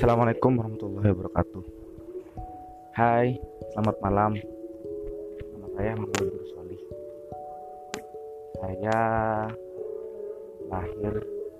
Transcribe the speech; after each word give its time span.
Assalamualaikum 0.00 0.56
warahmatullahi 0.56 1.12
wabarakatuh. 1.12 1.62
Hai, 2.96 3.36
selamat 3.68 3.96
malam. 4.00 4.32
Nama 5.44 5.66
saya 5.76 5.92
Muhammad 5.92 6.40
Solih. 6.48 6.82
Saya 8.64 9.00
lahir 10.72 11.14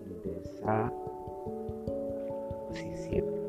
di 0.08 0.14
desa 0.24 0.88
pesisir 2.72 3.39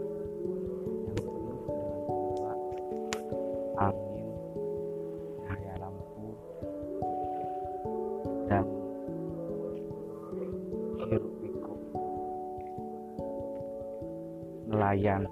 nelayan 14.91 15.23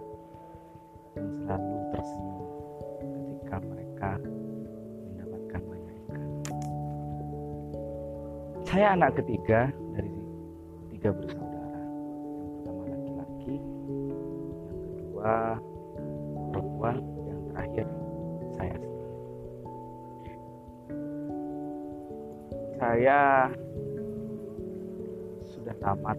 yang 1.19 1.27
selalu 1.43 1.75
tersenyum 1.91 2.47
ketika 3.03 3.57
mereka 3.59 4.11
mendapatkan 5.11 5.61
banyak 5.67 5.95
ikan. 6.07 6.29
Saya 8.63 8.95
anak 8.95 9.19
ketiga 9.19 9.67
dari 9.99 10.15
tiga 10.95 11.11
bersaudara. 11.11 11.75
Yang 11.75 12.55
pertama 12.63 12.83
laki-laki, 12.87 13.55
yang 13.59 14.79
kedua 14.95 15.35
perempuan, 16.55 16.97
yang 17.27 17.41
terakhir 17.51 17.87
saya 18.55 18.75
sendiri. 18.79 20.35
Saya 22.79 23.51
sudah 25.51 25.75
tamat 25.83 26.15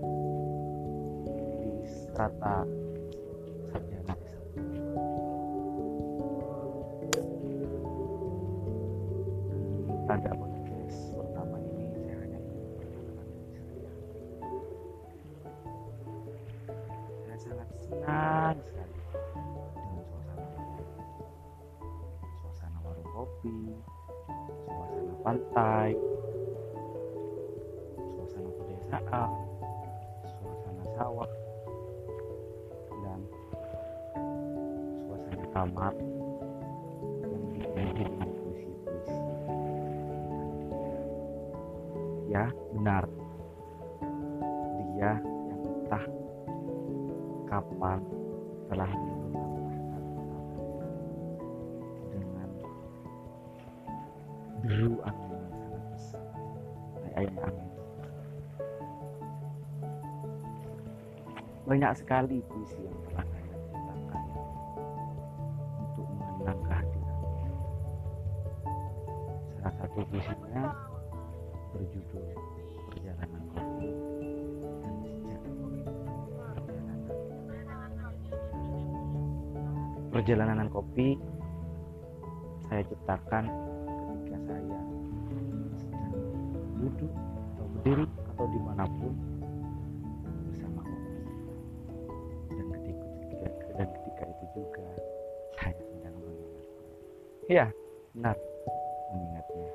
di 1.24 1.88
strata 1.88 2.68
sarjana 3.70 4.14
S1. 4.26 4.58
Pada 10.10 10.30
podcast 10.34 11.14
pertama 11.14 11.56
ini 11.62 11.86
saya 11.94 12.16
hanya 12.18 12.38
saya. 12.42 12.66
Saya 17.22 17.36
sangat 17.38 17.68
senang 17.78 18.58
sekali. 18.66 18.94
Dengan 19.78 20.05
suasana 20.10 20.46
suasana 22.42 22.78
warung 22.82 23.10
kopi, 23.14 23.70
suasana 24.66 25.14
pantai, 25.22 25.94
suasana 28.18 28.50
pedesaan, 28.50 29.30
suasana 30.27 30.84
sawah, 30.98 31.30
kamar 35.61 35.92
yang 37.20 37.44
dipenuhi 37.53 38.00
dengan 38.08 38.28
puisi-puisi. 38.41 39.19
Ya, 42.33 42.48
benar. 42.72 43.05
Dia 44.97 45.20
yang 45.20 45.61
entah 45.61 46.05
kapan 47.44 48.00
telah 48.72 48.89
dengan 52.08 52.48
deru 54.64 54.97
yang 57.20 57.36
banyak 61.69 61.92
sekali 62.00 62.41
puisi 62.48 62.80
yang 62.80 62.97
telah 63.12 63.39
mengenang 66.40 66.64
kehadiran 66.64 67.18
salah 69.61 69.74
satu 69.77 70.01
puisinya 70.08 70.64
berjudul 71.77 72.27
perjalanan 72.89 73.42
kopi 73.52 73.89
dan 74.80 74.95
sejak 75.05 75.40
perjalanan 76.64 76.98
perjalanan 80.08 80.68
kopi 80.73 81.08
saya 82.72 82.83
ciptakan 82.89 83.45
ketika 84.24 84.39
saya 84.48 84.78
sedang 85.77 86.12
duduk 86.80 87.12
atau 87.12 87.67
berdiri 87.77 88.07
atau 88.33 88.46
di 88.48 88.61
mana 88.64 88.84
pun 88.89 89.14
bersama 90.48 90.80
kopi. 90.89 91.12
Dan 92.48 92.67
ketika 92.72 93.07
dan 93.77 93.89
ketika 93.92 94.24
itu 94.24 94.45
juga 94.57 94.86
iya 97.50 97.66
benar. 98.14 98.38
Mengingatnya. 99.11 99.70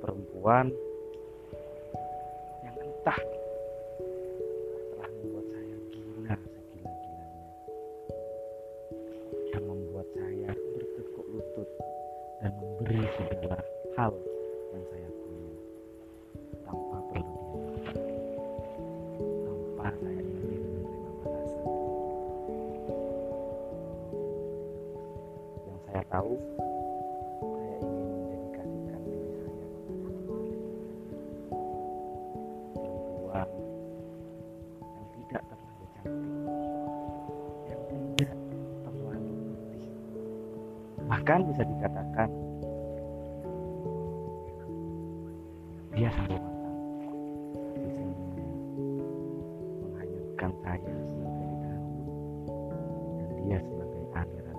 Perempuan 0.00 0.66
yang 2.64 2.76
entah 2.80 3.20
telah 4.88 5.08
membuat 5.20 5.46
saya 5.52 5.76
gila 5.92 6.34
segila-gilanya. 6.40 7.48
Yang 9.52 9.64
membuat 9.68 10.08
saya 10.16 10.50
bertekuk 10.56 11.26
lutut 11.28 11.68
dan 12.40 12.52
memberi 12.56 13.04
segala 13.20 13.60
hal 14.00 14.12
yang 14.72 14.84
saya 14.88 15.08
saya 25.94 26.10
tahu 26.10 26.34
saya 27.38 27.70
ingin 27.86 28.02
mendedikasikan 28.18 28.98
diri 29.06 29.30
saya 29.30 29.62
perempuan 32.74 33.46
yang 34.74 35.06
tidak 35.14 35.42
terlalu 35.46 35.86
cantik 35.94 36.34
yang 37.70 37.82
tidak 38.18 38.34
terlalu 38.82 39.22
putih. 39.38 39.86
Bahkan 41.06 41.40
bisa 41.54 41.62
dikatakan 41.62 42.28
dia 45.94 46.10
selalu 46.10 46.42
matang 46.42 47.18
senyumnya 47.70 48.42
menghanyutkan 49.78 50.50
saya 50.66 50.90
sebagai 50.90 51.54
daun 51.62 52.02
dan 53.14 53.30
dia 53.46 53.58
sebagai 53.62 54.02
aliran 54.10 54.53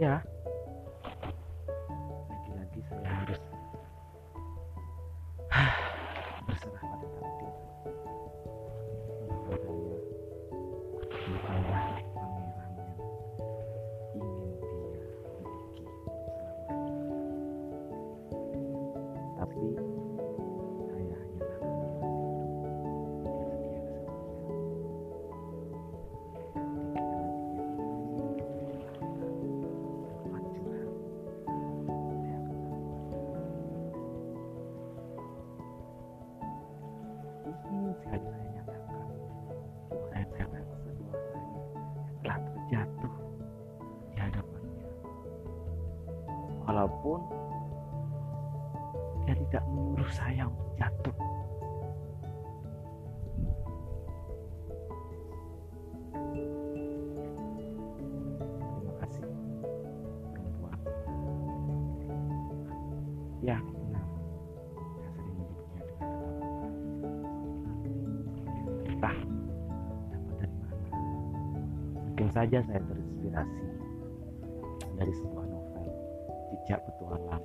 ya 0.00 0.24
sekali 38.00 38.26
saya 38.26 38.48
nyatakan 38.56 39.06
saya 40.10 40.24
relakskan 40.32 40.62
bahwasanya 40.64 41.14
telah 42.20 42.38
terjatuh 42.40 43.14
di 44.10 44.16
hadapannya 44.18 44.86
walaupun 46.64 47.20
dia 49.28 49.34
tidak 49.46 49.64
menyuruh 49.70 50.10
saya 50.10 50.42
untuk 50.48 50.70
jatuh. 50.74 51.16
Terima 58.74 58.94
kasih. 59.04 59.24
Perempuan 60.34 60.78
ya. 63.44 63.60
saja 72.40 72.64
saya 72.72 72.80
terinspirasi 72.88 73.64
dari 74.96 75.12
sebuah 75.12 75.44
novel 75.44 75.92
Jejak 76.48 76.80
Petualang 76.88 77.44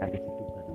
habis 0.00 0.20
itu 0.20 0.30
baru 0.32 0.62
kan. 0.64 0.69